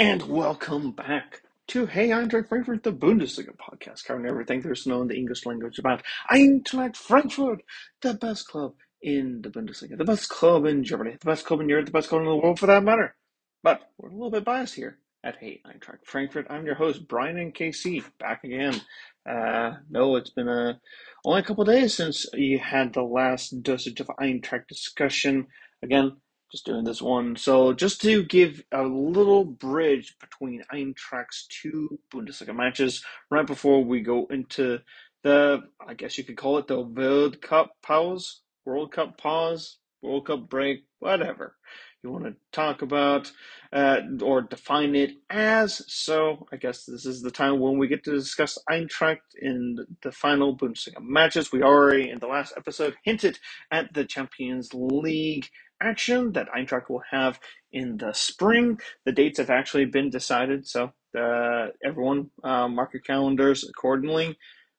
[0.00, 5.08] And welcome back to Hey Eintracht Frankfurt, the Bundesliga podcast, covering everything there's known in
[5.08, 7.64] the English language about Eintracht Frankfurt,
[8.00, 11.68] the best club in the Bundesliga, the best club in Germany, the best club in
[11.68, 13.16] Europe, the best club in the world for that matter.
[13.64, 16.46] But we're a little bit biased here at Hey Eintracht Frankfurt.
[16.48, 18.80] I'm your host, Brian and KC, back again.
[19.28, 20.80] Uh, no, it's been a,
[21.24, 25.48] only a couple days since you had the last dosage of Eintracht discussion.
[25.82, 26.18] Again,
[26.50, 27.36] just doing this one.
[27.36, 34.00] So just to give a little bridge between Eintracht's two Bundesliga matches right before we
[34.00, 34.80] go into
[35.22, 40.26] the, I guess you could call it the World Cup pause, World Cup pause, World
[40.26, 41.56] Cup break, whatever
[42.02, 43.30] you want to talk about
[43.72, 45.82] uh, or define it as.
[45.92, 50.12] So I guess this is the time when we get to discuss Eintracht in the
[50.12, 51.52] final Bundesliga matches.
[51.52, 53.38] We already in the last episode hinted
[53.70, 55.48] at the Champions League
[55.80, 57.38] action that Eintracht will have
[57.72, 58.78] in the spring.
[59.04, 64.36] The dates have actually been decided, so uh, everyone uh, mark your calendars accordingly.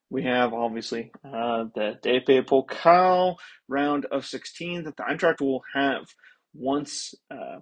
[0.10, 3.36] We have obviously uh, the DFB Pokal
[3.68, 6.06] round of 16 that the Eintracht will have
[6.54, 7.60] once uh,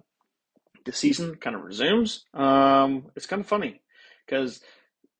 [0.86, 2.24] the season kind of resumes.
[2.32, 3.82] Um, it's kind of funny
[4.26, 4.62] because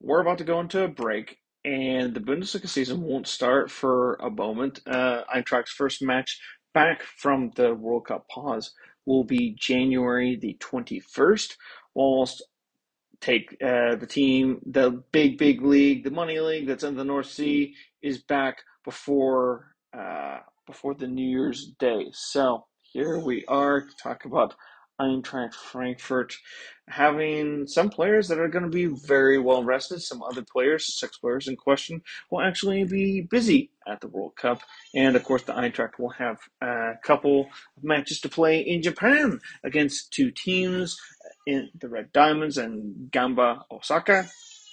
[0.00, 4.30] we're about to go into a break and the Bundesliga season won't start for a
[4.30, 4.80] moment.
[4.86, 6.41] Uh, Eintracht's first match
[6.78, 8.70] back from the World Cup pause
[9.04, 11.56] will be January the 21st,
[11.92, 12.40] whilst
[13.20, 17.26] take uh, the team, the big, big league, the money league that's in the North
[17.26, 22.06] Sea is back before uh, before the New Year's Day.
[22.12, 24.54] So here we are to talk about
[25.00, 26.36] Eintracht Frankfurt
[26.88, 30.00] having some players that are going to be very well rested.
[30.00, 34.62] Some other players, six players in question, will actually be busy at the World Cup.
[34.94, 39.41] And of course, the Eintracht will have a couple of matches to play in Japan
[39.62, 40.98] against two teams
[41.47, 44.28] in the Red Diamonds and Gamba Osaka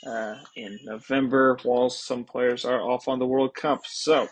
[0.06, 3.82] uh, in November, while some players are off on the World Cup.
[3.86, 4.28] So,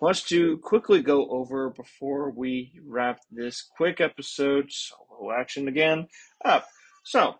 [0.00, 6.06] much to quickly go over before we wrap this quick episode, solo action again,
[6.44, 6.66] up.
[7.04, 7.36] So,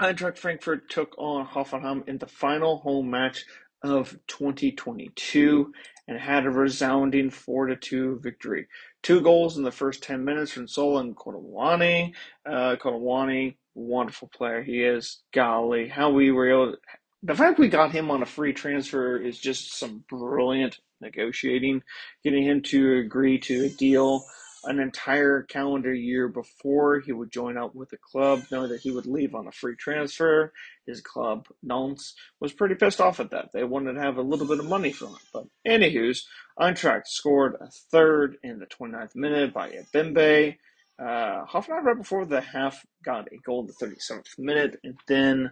[0.00, 3.44] Eintracht Frankfurt took on Hoffenheim in the final home match
[3.82, 5.72] of 2022
[6.08, 8.66] and had a resounding 4 2 victory.
[9.02, 12.14] Two goals in the first 10 minutes from Sol Kolo Muani.
[12.44, 15.22] Uh, Kolo Muani, wonderful player he is.
[15.32, 16.78] Golly, how we were able to,
[17.22, 21.82] the fact we got him on a free transfer is just some brilliant negotiating,
[22.24, 24.24] getting him to agree to a deal
[24.66, 28.90] an entire calendar year before he would join up with the club, knowing that he
[28.90, 30.52] would leave on a free transfer.
[30.86, 33.50] His club, Nantes, was pretty pissed off at that.
[33.52, 35.22] They wanted to have a little bit of money from it.
[35.32, 36.26] But anywho's,
[36.58, 40.56] Eintracht scored a third in the 29th minute by Ebimbe.
[40.98, 45.50] Uh, Hoffenheim right before the half got a goal in the 37th minute, and then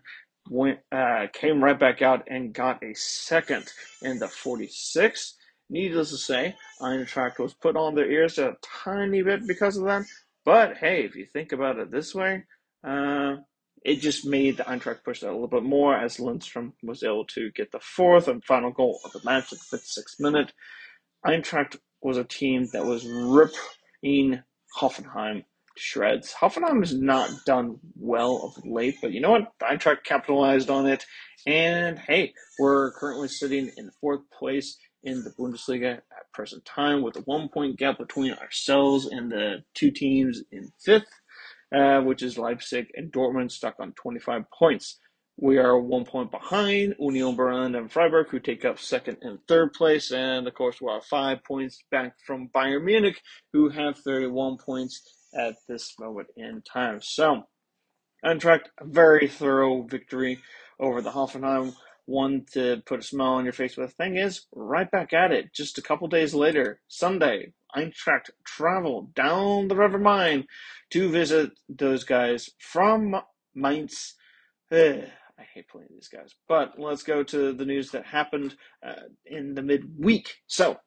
[0.49, 3.73] went uh, came right back out and got a second
[4.03, 5.35] in the 46.
[5.71, 10.05] Needless to say, Eintracht was put on their ears a tiny bit because of that.
[10.45, 12.45] But hey, if you think about it this way,
[12.87, 13.37] uh,
[13.85, 17.25] it just made the Eintracht push that a little bit more as Lindstrom was able
[17.27, 20.53] to get the fourth and final goal of the match at the 56th minute.
[21.27, 24.43] Eintracht was a team that was ripping
[24.79, 25.45] Hoffenheim
[25.77, 26.33] shreds.
[26.33, 29.53] Hoffenheim has not done well of late, but you know what?
[29.63, 31.05] Eintracht capitalized on it,
[31.47, 37.17] and hey, we're currently sitting in fourth place in the Bundesliga at present time with
[37.17, 41.05] a one point gap between ourselves and the two teams in fifth,
[41.75, 44.99] uh, which is Leipzig and Dortmund stuck on 25 points.
[45.37, 49.73] We are one point behind Union Berlin and Freiburg, who take up second and third
[49.73, 50.13] place.
[50.13, 53.21] And of course, we are five points back from Bayern Munich,
[53.53, 55.03] who have 31 points
[55.37, 57.01] at this moment in time.
[57.03, 57.43] So,
[58.25, 60.39] Eintracht, a very thorough victory
[60.79, 61.75] over the Hoffenheim.
[62.07, 63.75] One to put a smile on your face.
[63.75, 65.53] But the thing is, right back at it.
[65.53, 70.47] Just a couple days later, Sunday, Eintracht traveled down the River Main
[70.91, 73.17] to visit those guys from
[73.55, 74.15] Mainz.
[75.39, 76.33] I hate playing these guys.
[76.49, 78.55] But let's go to the news that happened
[78.87, 80.35] uh, in the midweek.
[80.47, 80.79] So,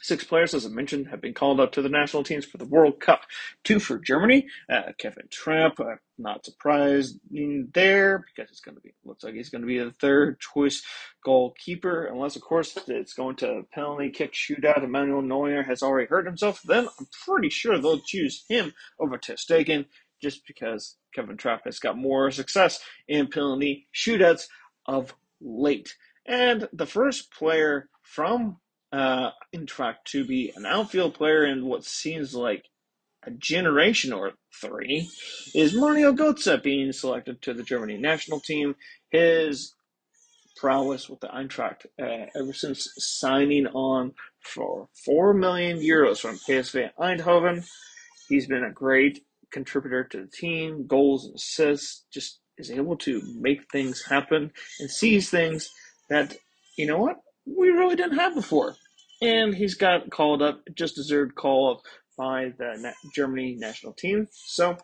[0.00, 2.64] Six players, as I mentioned, have been called up to the national teams for the
[2.64, 3.22] World Cup.
[3.64, 4.46] Two for Germany.
[4.70, 9.48] Uh, Kevin Trapp, uh, not surprised there because it's going to be looks like he's
[9.48, 10.82] going to be the third choice
[11.24, 14.84] goalkeeper, unless of course it's going to penalty kick shootout.
[14.84, 16.60] Emmanuel Neuer has already hurt himself.
[16.64, 19.36] Then I'm pretty sure they'll choose him over ter
[20.20, 24.46] just because Kevin Trapp has got more success in penalty shootouts
[24.86, 25.94] of late.
[26.26, 28.58] And the first player from
[28.92, 29.30] uh,
[30.06, 32.64] to be an outfield player in what seems like
[33.24, 35.08] a generation or three,
[35.54, 38.74] is Mario Götze being selected to the Germany national team.
[39.10, 39.74] His
[40.56, 46.90] prowess with the Eintracht uh, ever since signing on for 4 million euros from PSV
[46.98, 47.64] Eindhoven.
[48.28, 53.22] He's been a great contributor to the team, goals and assists, just is able to
[53.38, 54.50] make things happen
[54.80, 55.70] and sees things
[56.10, 56.36] that,
[56.76, 57.16] you know what,
[57.46, 58.74] we really didn't have before.
[59.22, 61.82] And he's got called up, just deserved call up
[62.16, 64.28] by the Germany national team.
[64.32, 64.76] So,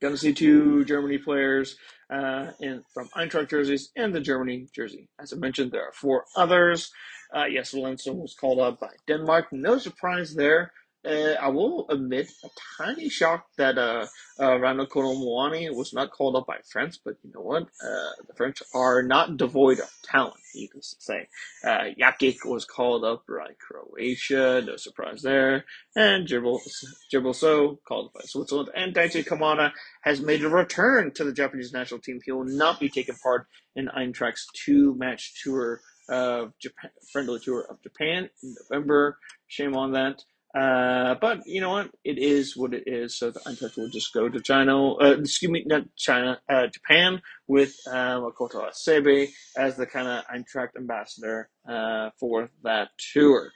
[0.00, 1.76] going to see two Germany players
[2.10, 5.08] uh, in, from Eintracht jerseys and the Germany jersey.
[5.20, 6.90] As I mentioned, there are four others.
[7.34, 9.46] Uh, yes, Valencia was called up by Denmark.
[9.52, 10.72] No surprise there.
[11.04, 12.48] Uh, I will admit a
[12.78, 14.06] tiny shock that uh,
[14.40, 17.64] uh, Randal Kolo Muani was not called up by France, but you know what?
[17.64, 21.28] Uh, the French are not devoid of talent, you can say.
[21.62, 25.66] Uh, Jakic was called up by Croatia, no surprise there.
[25.94, 28.70] And Sow called up by Switzerland.
[28.74, 29.72] And Daichi Kamada
[30.02, 32.20] has made a return to the Japanese national team.
[32.24, 33.46] He will not be taking part
[33.76, 39.18] in Eintracht's two-match tour of Japan, friendly tour of Japan in November.
[39.48, 40.22] Shame on that.
[40.54, 41.90] Uh, but you know what?
[42.04, 43.18] It is what it is.
[43.18, 47.20] So the Eintracht will just go to China, uh, excuse me, not China, uh, Japan
[47.48, 53.50] with uh, Makoto Hasebe as the kind of Eintracht ambassador uh, for that tour.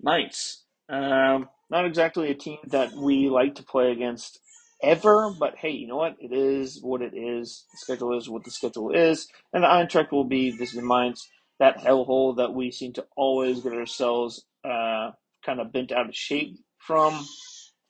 [0.00, 0.64] Mainz.
[0.88, 4.38] Um, not exactly a team that we like to play against
[4.82, 6.16] ever, but hey, you know what?
[6.18, 7.66] It is what it is.
[7.72, 11.28] The schedule is what the schedule is, and the Eintracht will be this is Mainz,
[11.58, 15.10] that hellhole that we seem to always get ourselves uh,
[15.48, 17.14] kind of bent out of shape from.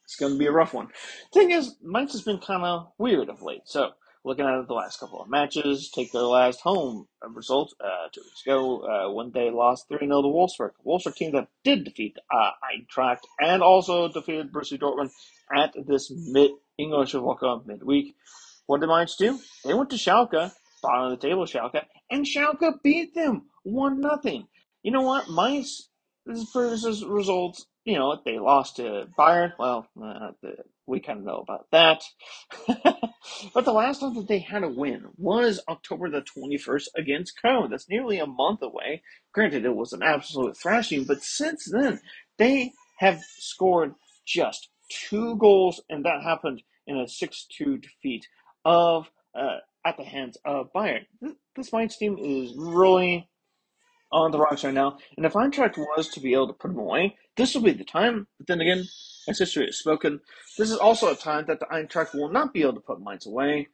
[0.05, 0.89] It's going to be a rough one.
[1.35, 3.63] Thing is, Mainz has been kind of weird of late.
[3.67, 3.91] So,
[4.25, 8.43] looking at the last couple of matches, take their last home result uh, two weeks
[8.47, 10.71] ago uh, when they lost 3 0 to Wolfsburg.
[10.87, 15.11] Wolfsburg team that did defeat uh, Eintracht and also defeated Borussia Dortmund
[15.55, 18.15] at this mid English Woche midweek.
[18.67, 19.39] What did Mainz do?
[19.65, 20.53] They went to Schalke,
[20.83, 24.49] bottom of the table Schalke, and Schalke beat them 1 0.
[24.83, 25.29] You know what?
[25.29, 25.89] Mainz
[26.53, 29.53] versus results, you know, they lost to Bayern.
[29.59, 32.03] Well, uh, the, we kind of know about that.
[33.55, 37.71] but the last time that they had a win was October the 21st against Köln.
[37.71, 39.03] That's nearly a month away.
[39.33, 42.01] Granted, it was an absolute thrashing, but since then,
[42.37, 43.95] they have scored
[44.27, 48.27] just two goals, and that happened in a 6 2 defeat
[48.65, 51.07] of uh, at the hands of Bayern.
[51.21, 53.29] This, this Mainz team is really
[54.13, 54.99] on the rocks right now.
[55.17, 57.85] And if Eintracht was to be able to put him away, this will be the
[57.85, 58.27] time.
[58.39, 58.85] But then again,
[59.29, 60.21] as history has spoken,
[60.57, 63.27] this is also a time that the Eintracht will not be able to put Mainz
[63.27, 63.69] away.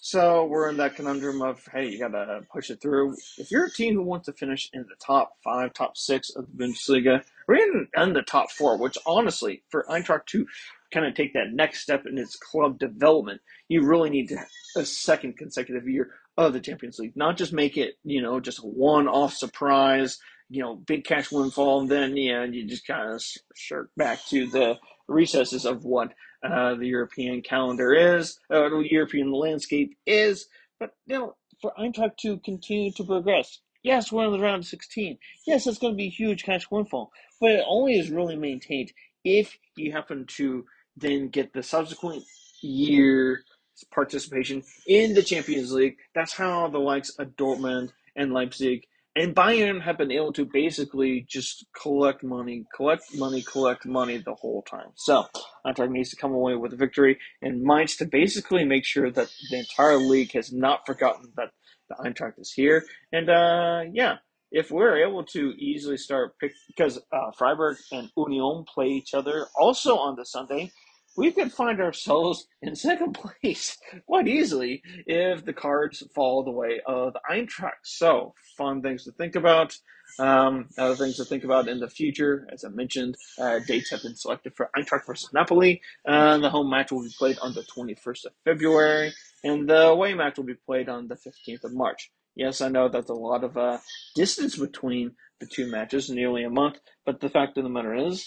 [0.00, 3.16] So we're in that conundrum of, hey, you gotta push it through.
[3.36, 6.46] If you're a team who wants to finish in the top five, top six of
[6.46, 10.46] the Bundesliga, or even in the top four, which honestly, for Eintracht to
[10.92, 14.32] kind of take that next step in its club development, you really need
[14.76, 17.16] a second consecutive year of the Champions League.
[17.16, 20.18] Not just make it, you know, just a one-off surprise,
[20.48, 23.22] you know, big cash windfall, and then yeah, you just kind of
[23.54, 24.78] shirk back to the
[25.08, 26.12] recesses of what
[26.42, 30.46] uh, the European calendar is, uh, the European landscape is.
[30.78, 34.68] But you know, for Eintracht to continue to progress, yes, we're in the round of
[34.68, 35.18] 16.
[35.46, 38.92] Yes, it's going to be a huge cash windfall, but it only is really maintained
[39.24, 42.22] if you happen to then get the subsequent
[42.60, 43.42] year
[43.90, 45.96] participation in the Champions League.
[46.14, 48.84] That's how the likes of Dortmund and Leipzig
[49.18, 54.34] and Bayern have been able to basically just collect money, collect money, collect money the
[54.34, 54.90] whole time.
[54.94, 55.26] So
[55.66, 59.28] Eintracht needs to come away with a victory and Mainz to basically make sure that
[59.50, 61.50] the entire league has not forgotten that
[61.88, 62.84] the Eintracht is here.
[63.12, 64.18] And uh, yeah,
[64.52, 69.46] if we're able to easily start pick because uh, Freiburg and Union play each other
[69.58, 70.70] also on the Sunday
[71.18, 76.80] we could find ourselves in second place quite easily if the cards fall the way
[76.86, 77.82] of Eintracht.
[77.82, 79.76] So, fun things to think about.
[80.18, 84.02] Um, other things to think about in the future, as I mentioned, uh, dates have
[84.02, 85.82] been selected for Eintracht versus Napoli.
[86.06, 89.12] Uh, the home match will be played on the 21st of February,
[89.44, 92.10] and the away match will be played on the 15th of March.
[92.36, 93.78] Yes, I know that's a lot of uh,
[94.14, 98.26] distance between the two matches, nearly a month, but the fact of the matter is,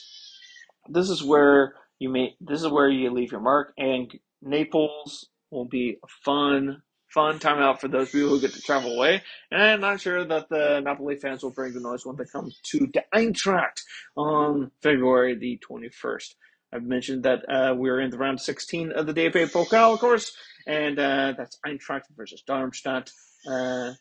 [0.90, 5.66] this is where you may this is where you leave your mark and Naples will
[5.66, 6.82] be a fun
[7.14, 9.22] fun time out for those people who get to travel away.
[9.52, 12.52] And I'm not sure that the Napoli fans will bring the noise when they come
[12.64, 13.82] to the Eintracht
[14.16, 16.36] on February the 21st.
[16.74, 20.32] I've mentioned that uh, we're in the round 16 of the DFB Pokal, of course,
[20.66, 23.12] and uh, that's Eintracht versus Darmstadt.
[23.46, 23.92] Uh,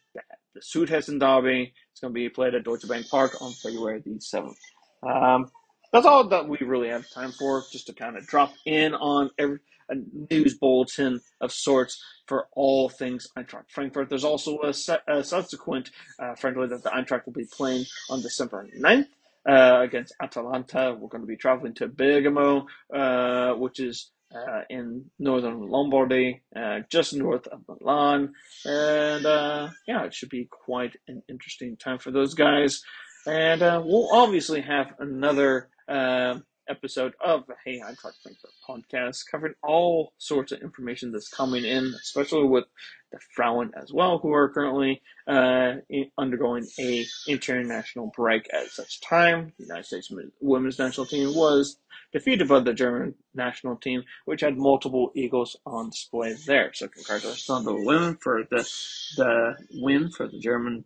[0.55, 4.21] the Südhessen Derby it's going to be played at Deutsche Bank Park on February the
[4.21, 4.55] 7th.
[5.03, 5.51] Um,
[5.93, 9.31] that's all that we really have time for, just to kind of drop in on
[9.39, 9.95] every, a
[10.31, 14.09] news bulletin of sorts for all things Eintracht Frankfurt.
[14.09, 18.23] There's also a, se- a subsequent uh, friendly that the Eintracht will be playing on
[18.23, 19.07] December 9th.
[19.49, 25.07] Uh, against Atalanta, we're going to be traveling to Bergamo, uh, which is uh, in
[25.19, 28.35] northern Lombardy, uh, just north of Milan.
[28.67, 32.83] And uh, yeah, it should be quite an interesting time for those guys.
[33.27, 39.55] And uh, we'll obviously have another uh, episode of the Hey Eintracht Frankfurt podcast covering
[39.63, 42.65] all sorts of information that's coming in, especially with
[43.11, 45.75] the Frauen as well, who are currently uh,
[46.17, 49.53] undergoing a international break at such time.
[49.59, 51.77] The United States women's national team was
[52.13, 56.73] defeated by the German national team, which had multiple Eagles on display there.
[56.73, 58.69] So congratulations on the women for the
[59.17, 60.85] the win for the Germans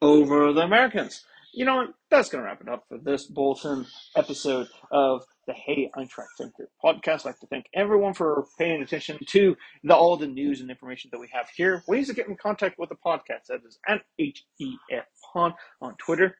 [0.00, 1.24] over the Americans
[1.56, 1.94] you know what?
[2.10, 6.68] That's going to wrap it up for this bulletin episode of the Hey Eintracht Frankfurt
[6.84, 7.20] podcast.
[7.20, 11.08] I'd like to thank everyone for paying attention to the, all the news and information
[11.12, 11.82] that we have here.
[11.88, 13.46] Ways to get in contact with the podcast.
[13.48, 16.36] That is at HEF Pod on Twitter,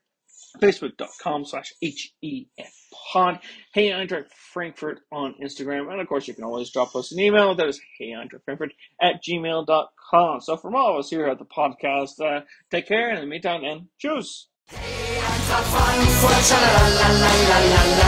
[0.61, 2.73] facebook.com slash HEF
[3.11, 3.41] Pod,
[3.73, 7.55] Hey Eintracht Frankfurt on Instagram, and of course you can always drop us an email.
[7.55, 10.41] That is Hey Eintracht Frankfurt at gmail.com.
[10.43, 13.65] So from all of us here at the podcast, uh, take care, in the meantime,
[13.65, 14.49] and choose.
[15.49, 17.29] Hey, Eintracht Frankfurt, schalalalalalala.
[17.29, 18.06] Hey, Eintracht Frankfurt, schalalalalalala.